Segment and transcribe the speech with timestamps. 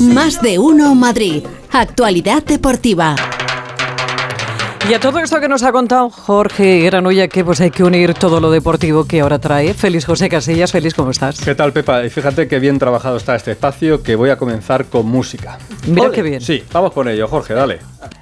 [0.00, 1.44] Más de uno Madrid.
[1.70, 3.16] Actualidad deportiva.
[4.88, 8.14] Y a todo esto que nos ha contado Jorge Granoya, que pues hay que unir
[8.14, 9.74] todo lo deportivo que ahora trae.
[9.74, 11.40] Feliz José Casillas, feliz, ¿cómo estás?
[11.40, 12.04] ¿Qué tal, Pepa?
[12.04, 15.58] Y fíjate qué bien trabajado está este espacio, que voy a comenzar con música.
[15.86, 16.40] Mira qué bien.
[16.40, 17.78] Sí, vamos con ello, Jorge, dale.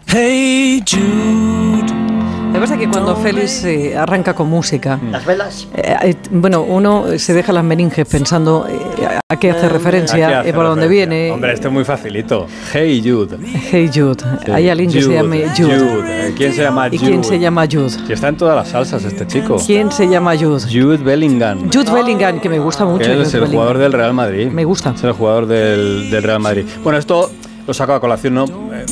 [0.07, 2.10] Hey Jude.
[2.51, 5.69] Lo que pasa es que cuando Félix eh, arranca con música, Las velas.
[5.75, 10.35] eh, eh, bueno, uno se deja las meninges pensando eh, a qué hace referencia, Aquí
[10.35, 11.31] hace eh, por dónde viene.
[11.31, 12.47] Hombre, este es muy facilito.
[12.73, 13.39] Hey Jude.
[13.71, 14.25] Hey Jude.
[14.45, 14.51] Sí.
[14.51, 16.03] Hay alguien que se llame Jude.
[16.29, 17.11] Eh, ¿Quién se llama ¿Y Jude?
[17.11, 17.91] quién se llama Jude?
[17.91, 19.57] Si está en todas las salsas este chico.
[19.65, 20.61] ¿Quién se llama Jude?
[20.71, 21.71] Jude Bellingham.
[21.73, 23.05] Jude Bellingham, que me gusta mucho.
[23.05, 23.53] que es Jude el Bellingham.
[23.53, 24.49] jugador del Real Madrid.
[24.51, 24.91] Me gusta.
[24.97, 26.65] Es el jugador del, del Real Madrid.
[26.83, 27.31] Bueno, esto
[27.67, 28.45] lo saco a colación, ¿no?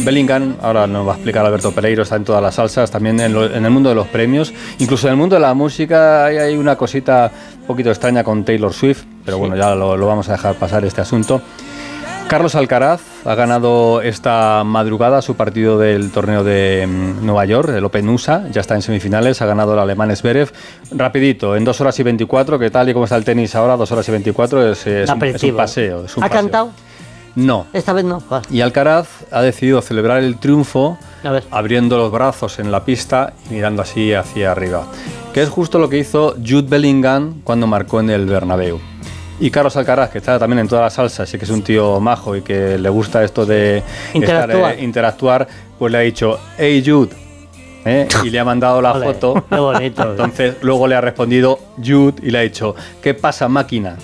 [0.05, 3.33] Bellingham, ahora nos va a explicar Alberto Pereiro, está en todas las salsas, también en,
[3.33, 6.37] lo- en el mundo de los premios, incluso en el mundo de la música hay,
[6.39, 7.30] hay una cosita
[7.61, 10.84] un poquito extraña con Taylor Swift, pero bueno, ya lo, lo vamos a dejar pasar
[10.84, 11.41] este asunto.
[12.29, 17.83] Carlos Alcaraz ha ganado esta madrugada su partido del torneo de mm, Nueva York, el
[17.84, 20.53] Open USA, ya está en semifinales, ha ganado el alemán Zverev.
[20.91, 23.92] Rapidito, en 2 horas y 24, que tal y como está el tenis ahora, 2
[23.92, 26.05] horas y 24 es, es un, es un paseo.
[26.05, 26.42] es un ¿Ha paseo.
[26.42, 26.70] cantado?
[27.34, 27.67] No.
[27.73, 28.21] Esta vez no.
[28.29, 28.47] Vale.
[28.51, 30.98] Y Alcaraz ha decidido celebrar el triunfo
[31.51, 34.87] abriendo los brazos en la pista y mirando así hacia arriba.
[35.33, 38.81] Que es justo lo que hizo Jude Bellingham cuando marcó en el Bernabéu.
[39.41, 42.01] Y Carlos Alcaraz, que está también en todas las salsas y que es un tío
[42.01, 44.51] majo y que le gusta esto de Interactuar.
[44.51, 47.15] estar, eh, interactuar, pues le ha dicho, hey Jude,
[47.84, 48.09] ¿eh?
[48.25, 49.45] y le ha mandado la foto.
[49.49, 50.03] Qué bonito.
[50.11, 53.97] Entonces luego le ha respondido Jude y le ha dicho, ¿qué pasa máquina?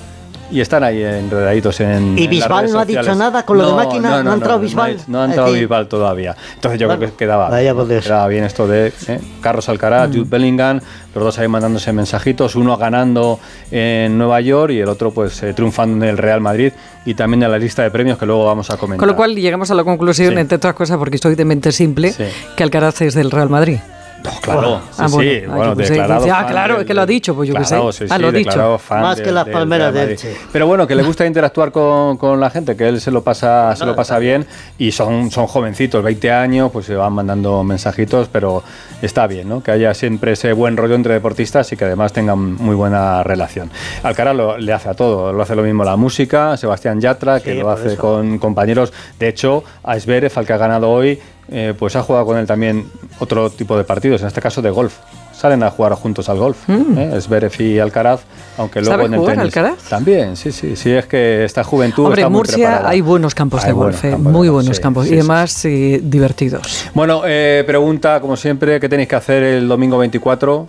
[0.50, 2.16] Y están ahí enredaditos en.
[2.18, 4.22] ¿Y en las Bisbal redes no ha dicho nada con lo de máquina?
[4.22, 4.98] ¿No ha entrado Bisbal?
[5.08, 5.52] No, ha entrado.
[5.52, 6.36] Bisbal todavía.
[6.54, 8.04] Entonces yo Bueno, creo que quedaba, vaya por Dios.
[8.04, 9.20] quedaba bien esto de ¿eh?
[9.40, 10.80] Carlos Alcaraz, Jude Bellingham,
[11.14, 15.54] los dos ahí mandándose mensajitos, uno ganando en Nueva York y el otro pues eh,
[15.54, 16.72] triunfando en el Real Madrid
[17.06, 18.98] y también en la lista de premios que luego vamos a comentar.
[19.00, 20.40] Con lo cual llegamos a la conclusión, Sí.
[20.40, 22.24] entre otras cosas, porque soy de mente simple, Sí.
[22.56, 23.78] que Alcaraz es del Real Madrid.
[24.25, 25.30] No, claro, sí, Ah, bueno.
[25.30, 27.48] sí, bueno, qué sé, declarado dice, ah, claro, del- es que lo ha dicho, pues
[27.48, 27.77] yo qué sé.
[27.92, 28.80] sí, Ah, sí, lo ha dicho.
[28.90, 30.27] Más que las del palmeras Real de Madrid.
[30.33, 30.40] Elche.
[30.51, 33.77] Pero bueno, que le gusta interactuar con, con la gente, que él se lo pasa,
[33.77, 34.46] se lo pasa bien
[34.79, 38.63] y son, son jovencitos, 20 años, pues se van mandando mensajitos, pero
[39.02, 39.63] está bien, ¿no?
[39.63, 43.70] Que haya siempre ese buen rollo entre deportistas y que además tengan muy buena relación.
[44.02, 47.52] Alcaraz lo, le hace a todo, lo hace lo mismo la música, Sebastián Yatra, que
[47.52, 48.01] Sí, lo hace eso.
[48.01, 48.90] con compañeros.
[49.18, 52.46] De hecho, a Zverev, al que ha ganado hoy, eh, pues ha jugado con él
[52.46, 54.94] también otro tipo de partidos, en este caso de golf.
[55.32, 57.18] Salen a jugar juntos al golf, ¿eh?
[57.20, 58.20] Zverev y Alcaraz,
[58.56, 58.96] aunque luego Mm.
[58.96, 59.83] ¿Sabe en el jugar tenis Alcaraz?
[59.88, 62.88] también, sí, sí, sí, es que esta juventud Hombre, está en muy Murcia preparada.
[62.88, 65.12] hay buenos campos Hay de buenos golf, eh, campos muy buenos sí, campos sí, y
[65.14, 65.18] sí.
[65.18, 66.86] además eh, divertidos.
[66.94, 70.66] Bueno, eh, pregunta, como siempre, ¿qué tenéis que hacer el domingo 24?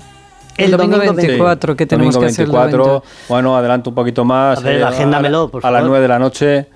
[0.58, 1.28] El, domingo, 24.
[1.28, 3.04] 24, que tenemos domingo que hacer el 24, evento?
[3.30, 4.60] bueno, adelanto un poquito más.
[4.60, 5.90] A ver, eh, agéndamelo, a, por a las favor.
[5.92, 6.68] 9 de la noche,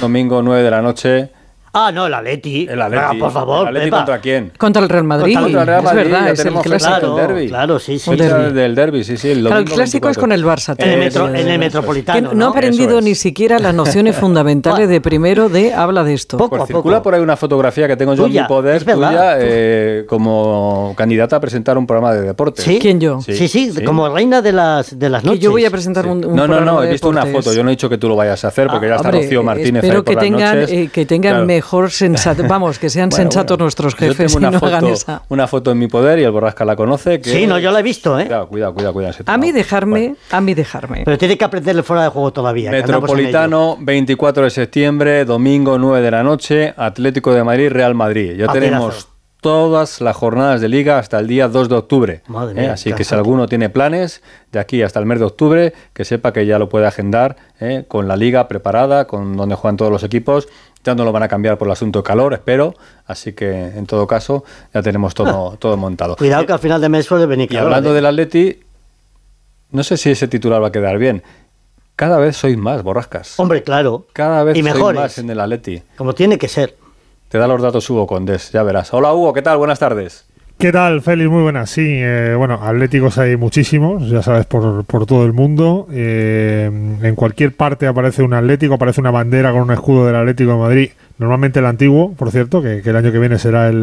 [0.00, 1.30] domingo 9 de la noche,
[1.74, 2.66] Ah, no, el Atleti.
[2.68, 3.02] el Atleti.
[3.02, 3.96] Ah, por favor, ¿El Atleti Pepa.
[3.96, 4.52] contra quién?
[4.58, 6.90] Contra el Real Madrid, Contra el Real es Madrid, verdad, ya es el clásico.
[6.90, 7.48] Claro, del derbi.
[7.48, 8.14] claro, sí, sí.
[8.16, 8.52] Derbi.
[8.52, 9.30] del derby, sí, sí.
[9.30, 10.20] El, Claro, el clásico es 24.
[10.20, 10.74] con el Barça.
[10.76, 11.58] En el, metro- en el es.
[11.58, 12.28] Metropolitano.
[12.30, 13.04] Que no ha aprendido es.
[13.04, 16.36] ni siquiera las nociones fundamentales de primero de habla de esto.
[16.36, 17.04] Poco Pues a circula poco.
[17.04, 19.08] por ahí una fotografía que tengo yo en Tuya, mi poder, es verdad.
[19.08, 22.64] tuya, eh, como candidata a presentar un programa de deportes.
[22.66, 22.78] ¿Sí?
[22.80, 23.20] ¿Quién yo?
[23.22, 25.42] Sí, sí, como reina de las, de las Que noches.
[25.42, 27.52] yo voy a presentar un, un No, no, no, he visto una foto.
[27.54, 29.42] Yo no he dicho que tú lo vayas a hacer porque ya está Hombre, Rocío
[29.42, 31.61] Martínez espero ahí por que tengan, noches.
[31.62, 33.64] Mejor sensato, vamos, que sean Bueno, sensatos bueno.
[33.66, 35.22] nuestros Yo jefes y una no foto, hagan esa.
[35.28, 37.20] Una foto en mi poder y el Borrasca la conoce.
[37.20, 38.24] Que Sí, no, yo la he visto, ¿eh?
[38.24, 39.14] Cuidado, cuidado, cuidado.
[39.26, 40.16] A mí dejarme, Bueno.
[40.30, 41.02] a mí dejarme.
[41.04, 42.70] Pero tiene que aprenderle fuera de juego todavía.
[42.70, 48.34] Metropolitano, 24 de septiembre, domingo 9 de la noche, Atlético de Madrid, Real Madrid.
[48.36, 49.08] Ya tenemos
[49.42, 52.22] todas las jornadas de liga hasta el día 2 de octubre.
[52.28, 52.62] Madre ¿eh?
[52.62, 54.22] mía, Así que si alguno tiene planes
[54.52, 57.84] de aquí hasta el mes de octubre, que sepa que ya lo puede agendar ¿eh?
[57.88, 60.48] con la liga preparada, con donde juegan todos los equipos.
[60.84, 62.74] Ya no lo van a cambiar por el asunto de calor, espero.
[63.04, 66.16] Así que en todo caso ya tenemos todo, todo montado.
[66.16, 67.94] Cuidado que al final de mes suele venir Y calor, hablando ¿eh?
[67.94, 68.60] del Atleti,
[69.72, 71.24] no sé si ese titular va a quedar bien.
[71.96, 73.40] Cada vez sois más, borrascas.
[73.40, 74.06] Hombre, claro.
[74.12, 75.00] Cada vez y sois mejores.
[75.00, 75.82] más en el Atleti.
[75.96, 76.76] Como tiene que ser.
[77.32, 78.92] Te da los datos Hugo Condés, ya verás.
[78.92, 79.56] Hola Hugo, ¿qué tal?
[79.56, 80.26] Buenas tardes.
[80.58, 81.30] ¿Qué tal, Félix?
[81.30, 81.70] Muy buenas.
[81.70, 85.86] Sí, eh, bueno, atléticos hay muchísimos, ya sabes, por, por todo el mundo.
[85.90, 86.70] Eh,
[87.02, 90.58] en cualquier parte aparece un atlético, aparece una bandera con un escudo del Atlético de
[90.58, 90.90] Madrid.
[91.22, 93.76] Normalmente el antiguo, por cierto, que, que el año que viene será el,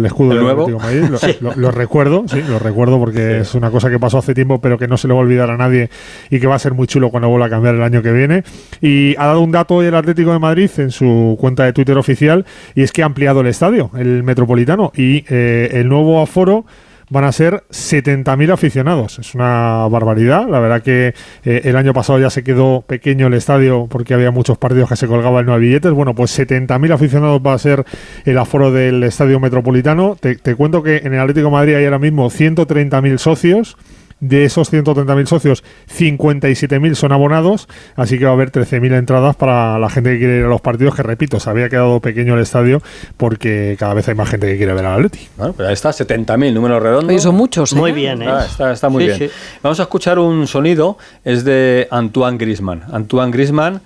[0.00, 0.78] el escudo ¿El del nuevo?
[0.78, 1.04] Madrid.
[1.40, 4.60] Lo, lo- lo recuerdo, sí, lo recuerdo porque es una cosa que pasó hace tiempo,
[4.60, 5.90] pero que no se le va a olvidar a nadie
[6.30, 8.44] y que va a ser muy chulo cuando vuelva a cambiar el año que viene.
[8.80, 11.98] Y ha dado un dato hoy el Atlético de Madrid en su cuenta de Twitter
[11.98, 16.64] oficial y es que ha ampliado el estadio, el Metropolitano, y eh, el nuevo aforo
[17.10, 19.18] van a ser 70.000 aficionados.
[19.18, 20.48] Es una barbaridad.
[20.48, 21.14] La verdad que
[21.44, 24.96] eh, el año pasado ya se quedó pequeño el estadio porque había muchos partidos que
[24.96, 25.92] se colgaban no había billetes.
[25.92, 27.84] Bueno, pues 70.000 aficionados va a ser
[28.24, 30.16] el aforo del estadio metropolitano.
[30.16, 33.76] Te, cuento que en el Atlético Madrid hay ahora mismo 130.000 socios.
[34.18, 39.78] De esos 130.000 socios, 57.000 son abonados, así que va a haber 13.000 entradas para
[39.78, 42.40] la gente que quiere ir a los partidos, que repito, se había quedado pequeño el
[42.40, 42.80] estadio
[43.18, 45.28] porque cada vez hay más gente que quiere ver al Atleti.
[45.36, 47.08] Bueno, pero ahí está, 70.000, números redondos.
[47.10, 47.76] Oye, son muchos, ¿eh?
[47.76, 48.24] Muy bien, ¿eh?
[48.24, 49.30] Está, está- está muy Sí, bien.
[49.30, 49.36] sí.
[49.62, 52.84] Vamos a escuchar un sonido, es de Antoine Griezmann.
[52.90, 53.82] Antoine Griezmann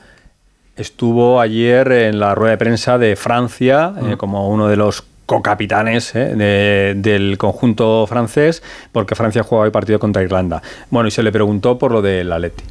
[0.76, 6.10] estuvo ayer en la rueda de prensa de Francia eh, como uno de los co-capitanes
[6.16, 10.60] eh, de- del conjunto francés, porque Francia juega hoy partido contra Irlanda.
[10.90, 12.64] Bueno, y se le preguntó por lo del Atleti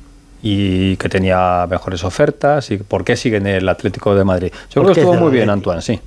[0.43, 4.51] y que tenía mejores ofertas y por qué sigue en el Atlético de Madrid.
[4.71, 5.49] Yo creo ¿Por que estuvo muy bien?
[5.49, 5.99] Antoine, sí.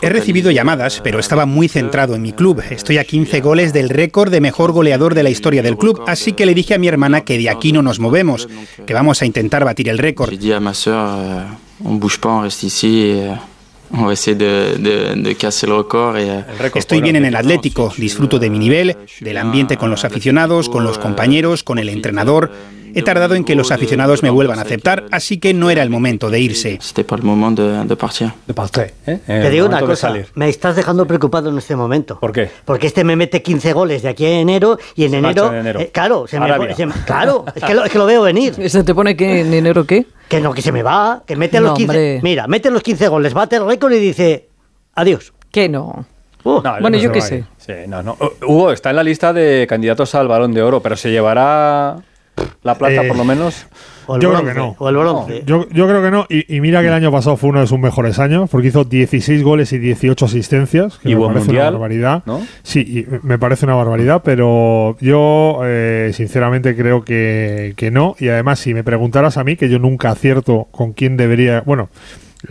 [0.00, 2.62] He recibido llamadas, pero estaba muy centrado en mi club.
[2.70, 6.32] Estoy a 15 goles del récord de mejor goleador de la historia del club, así
[6.32, 8.48] que le dije a mi hermana que de aquí no nos movemos,
[8.86, 10.30] que vamos a intentar batir el récord.
[13.92, 16.16] Euh, on va essayer de, de, de casser record.
[16.74, 17.86] Estoy bien en el Atlético.
[17.86, 21.88] Atlético, disfruto de mi nivel, del ambiente con los aficionados, con los compañeros, con el
[21.88, 22.50] entrenador.
[22.94, 25.90] He tardado en que los aficionados me vuelvan a aceptar, así que no era el
[25.90, 26.78] momento de irse.
[28.54, 29.18] Paltré, ¿eh?
[29.26, 30.26] Te digo una cosa, salir.
[30.34, 32.18] me estás dejando preocupado en este momento.
[32.20, 32.50] ¿Por qué?
[32.64, 35.60] Porque este me mete 15 goles de aquí a enero y en enero, marcha en
[35.60, 35.80] enero.
[35.80, 38.54] eh, claro, se me, se me- claro, es que, lo, es que lo veo venir.
[38.70, 40.06] ¿Se te pone que en enero qué?
[40.28, 42.20] Que no, que se me va, que mete los No, 15, hombre.
[42.22, 44.48] mira, mete los 15 goles, bate el récord y dice
[44.94, 45.32] adiós.
[45.50, 46.06] Que no.
[46.44, 47.36] Uh, No, Bueno, no yo qué sé.
[47.38, 47.44] ir.
[47.58, 48.16] Sí, no, no.
[48.46, 51.96] Hugo está en la lista de candidatos al Balón de Oro, pero se llevará
[52.62, 53.66] la plata Eh, por lo menos.
[54.06, 54.76] o el yo creo que no.
[54.78, 55.42] O el bronce.
[55.44, 56.26] Yo, yo creo que no.
[56.28, 58.84] Y, y mira que el año pasado fue uno de sus mejores años, porque hizo
[58.84, 60.98] 16 goles y 18 asistencias.
[60.98, 62.22] Que Y me buen parece mundial, una barbaridad.
[62.24, 62.40] ¿no?
[62.62, 68.14] Sí, y me parece una barbaridad, pero yo eh, sinceramente creo que, que no.
[68.18, 71.62] Y además, si me preguntaras a mí, que yo nunca acierto con quién debería.
[71.66, 71.88] Bueno.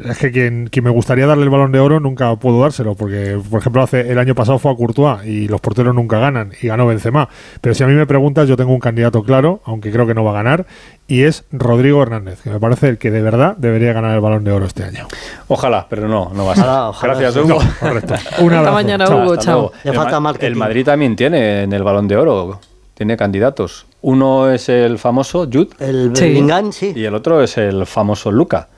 [0.09, 3.37] Es que quien, quien me gustaría darle el balón de oro nunca puedo dárselo, porque,
[3.49, 6.67] por ejemplo, hace el año pasado fue a Courtois y los porteros nunca ganan y
[6.67, 7.27] ganó Benzema.
[7.59, 10.23] Pero si a mí me preguntas, yo tengo un candidato claro, aunque creo que no
[10.23, 10.65] va a ganar,
[11.07, 14.43] y es Rodrigo Hernández, que me parece el que de verdad debería ganar el balón
[14.45, 15.07] de oro este año.
[15.49, 16.63] Ojalá, pero no, no va a ser.
[16.63, 17.43] Ojalá, ojalá Gracias.
[17.45, 17.59] Hugo.
[17.79, 18.13] Correcto.
[18.39, 18.73] Un Hasta abrazo.
[18.73, 19.23] mañana, Chao.
[19.23, 19.35] Hugo.
[19.37, 19.71] Chao.
[19.83, 20.47] El falta Ma- marketing.
[20.51, 22.61] El Madrid también tiene en el Balón de Oro,
[22.93, 23.85] tiene candidatos.
[24.03, 26.23] Uno es el famoso Jude El Sí.
[26.23, 26.93] Bellingham, sí.
[26.95, 28.69] y el otro es el famoso Luca.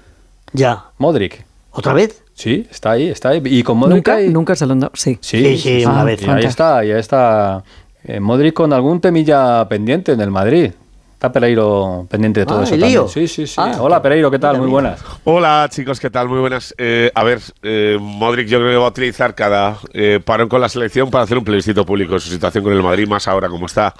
[0.54, 0.86] Ya.
[0.98, 1.46] Modric.
[1.72, 2.24] ¿Otra vez?
[2.36, 3.42] Sí, está ahí, está ahí.
[3.46, 4.16] Y con Modric ¿Nunca?
[4.16, 4.92] hay- ¿Nunca se lo han dado?
[4.96, 5.18] Sí.
[5.22, 6.22] Sí, sí, una Ah, vez.
[6.22, 7.64] Y ahí está, ahí está
[8.06, 10.72] eh, Modric con algún temilla pendiente en el Madrid.
[11.14, 13.00] Está Pereiro pendiente de todo Ah, eso ¿el también.
[13.02, 13.08] lío?
[13.08, 13.56] Sí, sí, sí.
[13.58, 14.58] Ah, Hola Pereiro, ¿qué tal?
[14.60, 15.00] Muy buenas.
[15.24, 16.28] Hola chicos, ¿qué tal?
[16.28, 16.76] Muy buenas.
[16.78, 20.60] Eh, a ver, eh, Modric yo creo que va a utilizar cada eh, parón con
[20.60, 23.48] la selección para hacer un plebiscito público de su situación con el Madrid, más ahora
[23.48, 23.94] como está.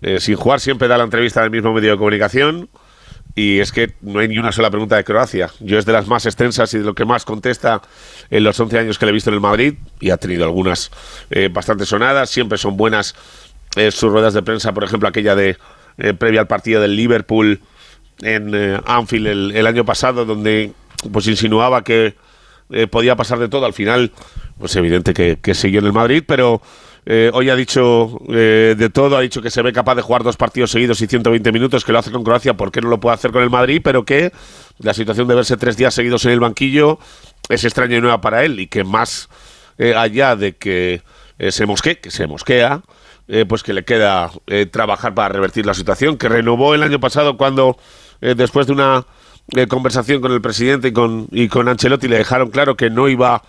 [0.00, 2.68] Eh, sin jugar siempre da la entrevista del mismo medio de comunicación
[3.34, 5.50] y es que no hay ni una sola pregunta de Croacia.
[5.60, 7.82] Yo es de las más extensas y de lo que más contesta
[8.30, 10.90] en los 11 años que le he visto en el Madrid y ha tenido algunas
[11.30, 13.14] eh, bastante sonadas, siempre son buenas
[13.76, 15.56] eh, sus ruedas de prensa, por ejemplo aquella de
[15.96, 17.60] eh, previa al partido del Liverpool
[18.20, 20.72] en eh, Anfield el, año pasado, donde
[21.12, 22.16] pues insinuaba que
[22.70, 23.66] eh, podía pasar de todo.
[23.66, 24.10] Al final,
[24.58, 26.62] pues evidente que, que siguió en el Madrid, pero
[27.06, 30.22] eh, hoy ha dicho eh, de todo, ha dicho que se ve capaz de jugar
[30.22, 32.98] dos partidos seguidos y 120 minutos, que lo hace con Croacia, ¿por qué no lo
[32.98, 33.82] puede hacer con el Madrid?
[33.84, 34.32] Pero que
[34.78, 36.98] la situación de verse tres días seguidos en el banquillo
[37.50, 39.28] es extraña y nueva para él y que más
[39.76, 41.02] eh, allá de que
[41.50, 42.82] se mosquee, que se mosquea,
[43.48, 44.30] pues que le queda
[44.70, 47.76] trabajar para revertir la situación, que renovó el año pasado cuando
[48.20, 49.04] después de una
[49.68, 53.42] conversación con el presidente y con, y con Ancelotti le dejaron claro que no iba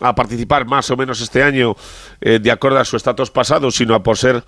[0.00, 1.74] a participar más o menos este año
[2.20, 4.44] eh, de acuerdo a su estatus pasado, sino a por ser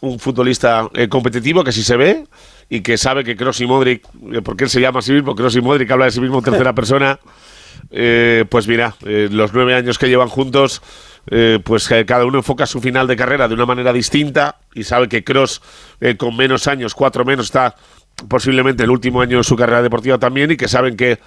[0.00, 2.24] un futbolista eh, competitivo que sí se ve
[2.68, 5.34] y que sabe que Kroos y Modric, eh, porque él se llama a sí mismo,
[5.34, 7.18] Kroos y Modric habla de sí mismo en tercera persona,
[7.90, 10.82] eh, pues mira, los nueve años que llevan juntos,
[11.64, 15.24] pues cada uno enfoca su final de carrera de una manera distinta y sabe que
[15.24, 15.60] Cross
[16.16, 17.74] con menos años, cuatro menos, está
[18.28, 21.18] posiblemente el último año de su carrera deportiva también y que saben que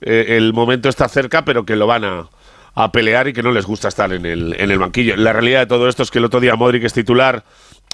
[0.00, 2.28] el momento está cerca, pero que lo van a,
[2.76, 5.16] a pelear y que no les gusta estar en el, en el banquillo.
[5.16, 7.44] La realidad de todo esto es que el otro día Modric es titular,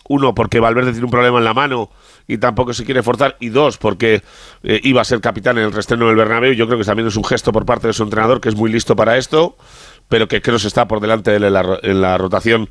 [0.08, 1.88] uno, porque Valverde tiene un problema en la mano
[2.26, 4.22] y tampoco se quiere forzar, y dos, porque
[4.64, 6.52] eh, iba a ser capitán en el restreno del Bernabéu.
[6.54, 8.70] Yo creo que también es un gesto por parte de su entrenador, que es muy
[8.70, 9.56] listo para esto,
[10.08, 12.68] pero que Kroos está por delante de él en la, en la rotación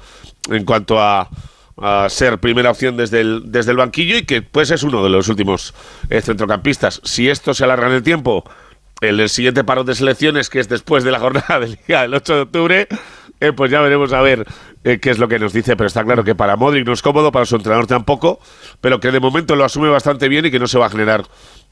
[0.50, 1.30] en cuanto a,
[1.78, 5.10] a ser primera opción desde el, desde el banquillo y que pues es uno de
[5.10, 5.74] los últimos
[6.10, 7.00] eh, centrocampistas.
[7.06, 8.44] Si esto se alarga en el tiempo,
[9.02, 12.36] el, siguiente paro de selecciones, que es después de la jornada de Liga del 8
[12.36, 12.88] de octubre,
[13.40, 14.46] eh, pues ya veremos a ver
[14.84, 17.02] eh, qué es lo que nos dice, pero está claro que para Modric no es
[17.02, 18.40] cómodo, para su entrenador tampoco,
[18.80, 21.26] pero que de momento lo asume bastante bien y que no se va a generar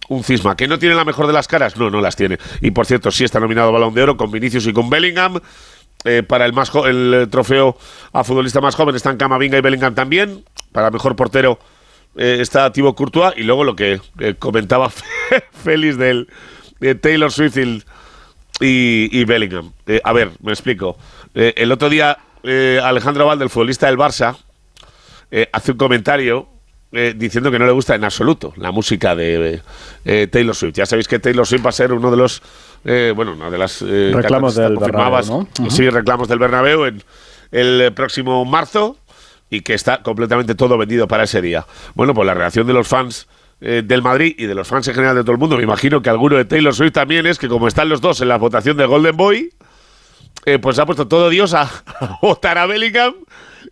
[0.10, 0.58] un cisma.
[0.58, 1.78] ¿Que no tiene la mejor de las caras?
[1.78, 2.40] No, no las tiene.
[2.62, 5.40] Y por cierto, sí está nominado Balón de Oro con Vinicius y con Bellingham.
[6.06, 7.78] Eh, para el, más el trofeo
[8.14, 10.44] a futbolista más joven están Camavinga y Bellingham también.
[10.72, 11.60] Para mejor portero
[12.16, 13.34] está Thibaut Courtois.
[13.38, 14.02] Y luego lo que
[14.40, 14.90] comentaba
[15.52, 16.28] Félix del
[16.80, 17.84] de Taylor Swift y,
[18.62, 19.72] y- Bellingham.
[19.88, 20.98] Eh, a ver, me explico.
[21.34, 24.38] Eh, el otro día eh, Alejandro Valde, el futbolista del Barça,
[25.32, 26.48] eh, hace un comentario
[26.92, 29.62] eh, diciendo que no le gusta en absoluto la música de
[30.06, 30.74] eh, Taylor Swift.
[30.76, 32.42] Ya sabéis que Taylor Swift va a ser uno de los,
[32.84, 34.76] eh, bueno, una de las eh, Reclamos del.
[34.78, 35.70] Bernabéu, ¿no?
[35.70, 37.04] Sí, reclamos del Bernabéu en
[37.52, 38.98] el eh, próximo marzo
[39.52, 41.66] y que está completamente todo vendido para ese día.
[41.94, 43.28] Bueno, pues la reacción de los fans
[43.62, 46.02] eh, del Madrid y de los fans en general de todo el mundo, me imagino
[46.02, 48.78] que alguno de Taylor Swift también es que como están los dos en la votación
[48.78, 49.54] de Golden Boy,
[50.46, 51.64] eh, pues ha puesto todo Dios a,
[52.00, 53.14] a votar Bellingham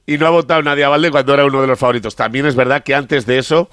[0.06, 2.15] y no ha votado nadie a Valde cuando era uno de los favoritos.
[2.15, 3.70] También es verdad que antes de eso,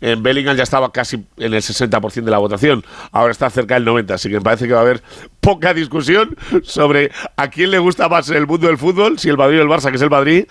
[0.00, 2.84] en Bellingham ya estaba casi en el 60% de la votación.
[3.12, 5.02] Ahora está cerca del 90%, así que me parece que va a haber
[5.40, 9.36] poca discusión sobre a quién le gusta más en el mundo del fútbol, si el
[9.36, 10.46] Madrid o el Barça, que es el Madrid,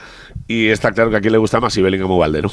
[0.48, 2.52] y está claro que a quién le gusta más si Bellingham o Valde, ¿no?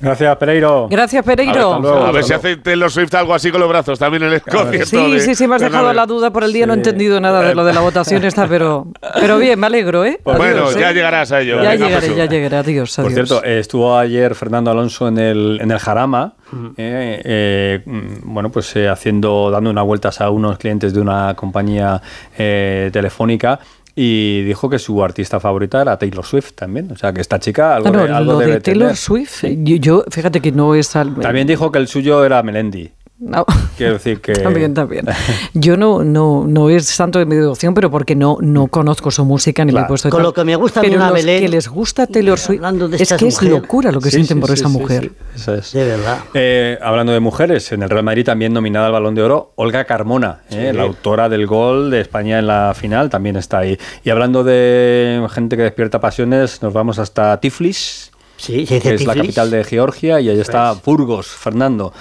[0.00, 0.88] Gracias, Pereiro.
[0.90, 1.78] Gracias, Pereiro.
[1.80, 2.04] Luego.
[2.04, 4.86] A ver si hace Taylor Swift algo así con los brazos, también en el concierto
[4.86, 7.20] Sí, de sí, sí, me has dejado la duda por el día, no he entendido
[7.20, 8.86] nada de lo de la votación esta, pero,
[9.20, 10.20] pero bien, me alegro, ¿eh?
[10.22, 10.94] Pues bueno, Adiós, ya ¿eh?
[10.94, 11.62] llegarás a ello.
[11.62, 12.30] Ya Venga, llegaré, Jesús.
[12.30, 12.56] ya llegaré.
[12.56, 16.34] Adiós, Por cierto, estuvo ayer Fernando Alonso en el, en el Jarama,
[16.76, 17.82] eh, eh,
[18.24, 22.00] bueno, pues eh, haciendo, dando unas vueltas a unos clientes de una compañía
[22.38, 23.58] eh, telefónica
[23.96, 26.90] y dijo que su artista favorita era Taylor Swift también.
[26.90, 28.96] O sea, que esta chica algo, de, algo lo debe de Taylor tener.
[28.96, 31.14] Swift, yo, yo, fíjate que no es al...
[31.16, 32.90] También dijo que el suyo era Melendi.
[33.24, 33.46] No.
[33.78, 34.34] Quiero decir que...
[34.34, 35.06] También, también.
[35.54, 39.24] Yo no, no, no es santo de mi devoción, pero porque no, no conozco su
[39.24, 39.88] música ni me he Claro.
[39.88, 40.10] puesto.
[40.10, 42.58] Con lo que me gusta a pero una los Belén, que les gusta Taylor Swift,
[42.58, 44.72] hablando de es que es locura lo que Sí, sienten sí, por sí, esa sí,
[44.78, 45.02] mujer.
[45.34, 45.72] sí, eso es.
[45.72, 46.18] De verdad.
[46.34, 49.84] Eh, hablando de mujeres, en el Real Madrid también nominada al Balón de Oro, Olga
[49.84, 53.78] Carmona, eh, la autora del gol de España en la final, también está ahí.
[54.04, 59.14] Y hablando de gente que despierta pasiones, nos vamos hasta Tiflis, Sí, que es la
[59.14, 61.92] capital de Georgia, y ahí está Burgos, Fernando.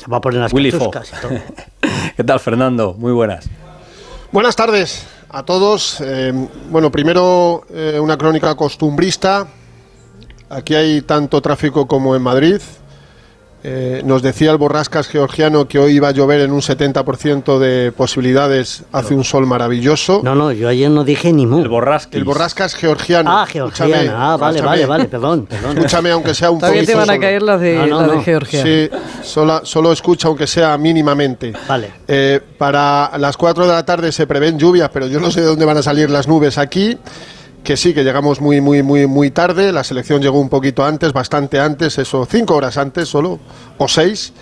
[0.00, 0.90] Se va a poner las Willy Fo.
[0.90, 1.40] catuscas y todo.
[2.16, 2.94] ¿Qué tal, Fernando?
[2.94, 3.46] Muy buenas.
[4.32, 6.00] Buenas tardes a todos.
[6.00, 6.32] Eh,
[6.70, 9.46] bueno, primero eh, una crónica costumbrista.
[10.48, 12.60] Aquí hay tanto tráfico como en Madrid.
[13.62, 17.92] Eh, nos decía el Borrascas georgiano que hoy iba a llover en un 70% de
[17.92, 18.84] posibilidades.
[18.90, 20.22] Hace un sol maravilloso.
[20.24, 21.58] No, no, yo ayer no dije ni mu.
[21.60, 22.14] El Borrasquis.
[22.16, 23.30] El Borrascas georgiano.
[23.30, 24.32] Ah, georgiana.
[24.32, 24.66] Ah, vale, escúchame.
[24.66, 25.76] vale, vale, perdón, perdón.
[25.76, 27.20] Escúchame, aunque sea un Todavía te poquito van a solo.
[27.20, 28.22] caer las de, No, no, la de no.
[28.22, 28.62] Georgia.
[28.62, 28.90] Sí,
[29.22, 31.52] solo, solo escucha aunque sea mínimamente.
[31.68, 31.90] Vale.
[32.08, 35.46] Eh, para las 4 de la tarde se prevén lluvias, pero yo no sé de
[35.48, 36.96] dónde van a salir las nubes aquí.
[37.64, 39.72] Que sí, que llegamos muy, muy, muy, muy tarde.
[39.72, 43.38] La selección llegó un poquito antes, bastante antes, eso, cinco horas antes solo,
[43.78, 44.32] o seis.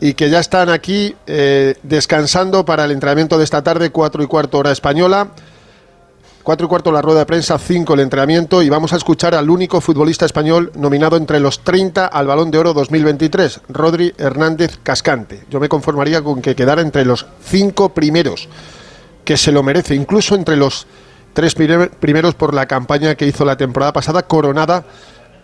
[0.00, 4.26] Y que ya están aquí eh, descansando para el entrenamiento de esta tarde, cuatro y
[4.26, 5.28] cuarto hora española.
[6.48, 9.50] Cuatro y cuarto la rueda de prensa, cinco el entrenamiento y vamos a escuchar al
[9.50, 15.44] único futbolista español nominado entre los 30 al Balón de Oro 2023, Rodri Hernández Cascante.
[15.50, 18.48] Yo me conformaría con que quedara entre los cinco primeros,
[19.26, 20.86] que se lo merece, incluso entre los
[21.38, 24.84] tres primer- primeros por la campaña que hizo la temporada pasada, coronada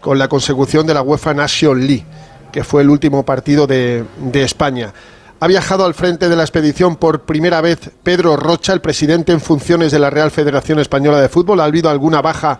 [0.00, 2.04] con la consecución de la UEFA Nation League,
[2.50, 4.92] que fue el último partido de, de España.
[5.38, 9.40] Ha viajado al frente de la expedición por primera vez Pedro Rocha, el presidente en
[9.40, 11.60] funciones de la Real Federación Española de Fútbol.
[11.60, 12.58] Ha habido alguna baja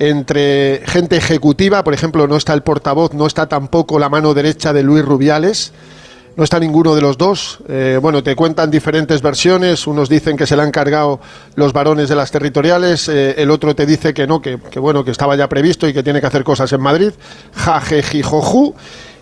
[0.00, 4.72] entre gente ejecutiva, por ejemplo, no está el portavoz, no está tampoco la mano derecha
[4.72, 5.72] de Luis Rubiales.
[6.36, 7.60] No está ninguno de los dos.
[7.66, 9.86] Eh, bueno, te cuentan diferentes versiones.
[9.86, 11.18] Unos dicen que se le han cargado
[11.54, 13.08] los varones de las territoriales.
[13.08, 15.94] eh, el otro te dice que no, que, que bueno, que estaba ya previsto y
[15.94, 17.12] que tiene que hacer cosas en Madrid.
[17.54, 18.74] Jajejijoju.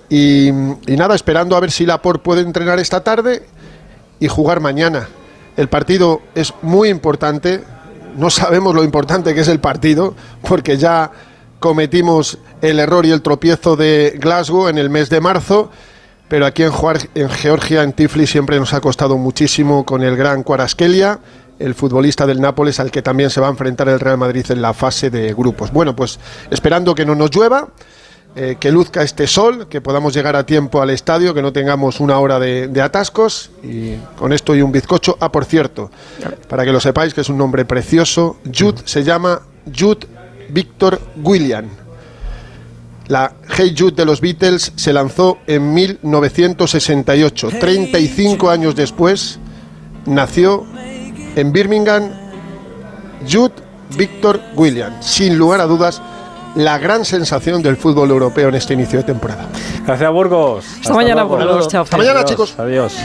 [0.08, 3.46] Y, y nada, esperando a ver si Laporte puede entrenar esta tarde
[4.18, 5.08] y jugar mañana.
[5.56, 7.62] El partido es muy importante.
[8.16, 11.12] No sabemos lo importante que es el partido, porque ya
[11.60, 15.70] cometimos el error y el tropiezo de Glasgow en el mes de marzo.
[16.28, 16.72] Pero aquí en,
[17.14, 21.18] en Georgia, en Tiflis, siempre nos ha costado muchísimo con el gran Kwaraskelia,
[21.58, 24.62] el futbolista del Nápoles, al que también se va a enfrentar el Real Madrid en
[24.62, 25.70] la fase de grupos.
[25.72, 26.18] Bueno, pues
[26.50, 27.68] esperando que no nos llueva,
[28.36, 32.00] eh, que luzca este sol, que podamos llegar a tiempo al estadio, que no tengamos
[32.00, 33.52] una hora de, de atascos.
[33.62, 35.16] Y con esto y un bizcocho.
[35.20, 35.90] Ah, por cierto,
[36.48, 40.08] para que lo sepáis, que es un nombre precioso, Jude se llama Jude
[40.48, 41.68] Victor William.
[43.08, 47.48] La Hey Jude de los Beatles se lanzó en 1968.
[47.60, 49.38] 35 años después
[50.06, 50.64] nació
[51.36, 52.10] en Birmingham
[53.30, 53.54] Jude
[53.96, 55.04] Víctor Williams.
[55.04, 56.00] Sin lugar a dudas,
[56.54, 59.48] la gran sensación del fútbol europeo en este inicio de temporada.
[59.86, 60.64] Gracias, Burgos.
[60.80, 61.68] Hasta, mañana, Burgos.
[61.68, 62.58] Chao, Hasta mañana, chicos.
[62.58, 62.96] Adiós.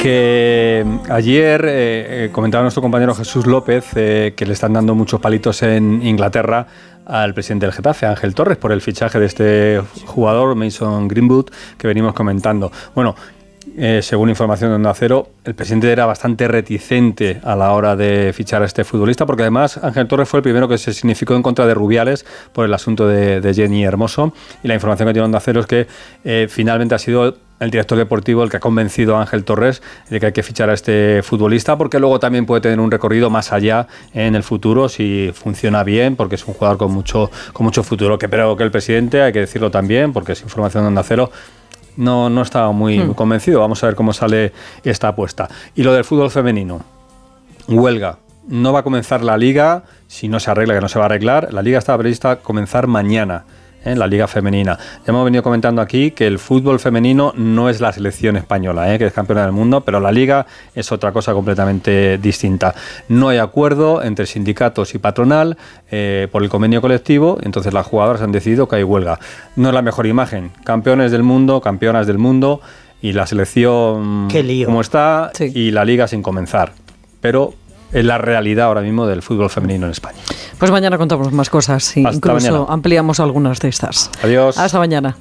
[0.00, 4.94] Que mm, ayer eh, eh, comentaba nuestro compañero Jesús López eh, que le están dando
[4.94, 6.66] muchos palitos en Inglaterra
[7.06, 11.46] al presidente del Getafe, Ángel Torres, por el fichaje de este jugador, Mason Greenwood,
[11.78, 12.70] que venimos comentando.
[12.94, 13.14] Bueno,
[13.78, 18.32] eh, según información de Onda Cero, el presidente era bastante reticente a la hora de
[18.34, 21.42] fichar a este futbolista, porque además Ángel Torres fue el primero que se significó en
[21.42, 24.32] contra de Rubiales por el asunto de, Jenny Hermoso.
[24.62, 25.86] Y la información que tiene Onda Cero es que
[26.24, 30.20] eh, finalmente ha sido el director deportivo el que ha convencido a Ángel Torres de
[30.20, 33.52] que hay que fichar a este futbolista, porque luego también puede tener un recorrido más
[33.52, 37.82] allá en el futuro si funciona bien, porque es un jugador con mucho, con mucho
[37.82, 38.18] futuro.
[38.18, 41.30] Que pero que el presidente, hay que decirlo también, porque es información de Onda Cero,
[41.96, 43.14] no, no estaba muy Hmm.
[43.14, 43.60] convencido.
[43.60, 44.52] Vamos a ver cómo sale
[44.84, 45.48] esta apuesta.
[45.74, 46.82] Y lo del fútbol femenino.
[47.68, 48.18] Huelga.
[48.48, 51.08] No va a comenzar la liga si no se arregla, que no se va a
[51.08, 51.52] arreglar.
[51.52, 53.44] La liga está prevista comenzar mañana.
[53.86, 53.96] ¿Eh?
[53.96, 54.76] La liga femenina.
[54.78, 58.98] Ya hemos venido comentando aquí que el fútbol femenino no es la selección española, ¿eh?
[58.98, 62.74] que es campeona del mundo, pero la liga es otra cosa completamente distinta.
[63.08, 65.56] No hay acuerdo entre sindicatos y patronal
[65.90, 69.18] eh, por el convenio colectivo, entonces las jugadoras han decidido que hay huelga.
[69.54, 70.50] No es la mejor imagen.
[70.64, 72.60] Campeones del mundo, campeonas del mundo
[73.00, 74.66] y la selección Qué lío.
[74.66, 76.72] como está y la liga sin comenzar.
[77.20, 77.54] Pero
[77.92, 80.18] la realidad ahora mismo del fútbol femenino en España.
[80.58, 82.66] Pues mañana contamos más cosas y Hasta incluso mañana.
[82.68, 84.10] ampliamos algunas de estas.
[84.22, 84.58] Adiós.
[84.58, 85.16] Hasta mañana.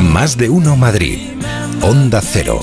[0.00, 1.18] Más de uno Madrid.
[1.82, 2.60] Onda Cero.